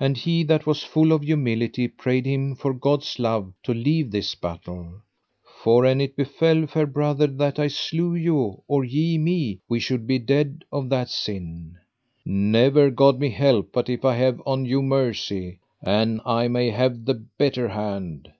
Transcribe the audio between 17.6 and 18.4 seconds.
hand.